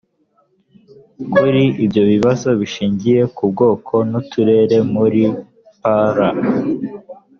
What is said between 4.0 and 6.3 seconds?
n uturere muri pl